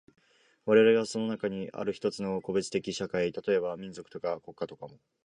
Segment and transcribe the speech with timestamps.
[0.65, 4.99] 我々がその中にある一つの個別的社会、例えば民族とか国家とかも、